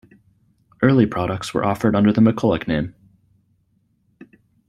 [0.81, 2.95] Early products were offered under the McCulloch name.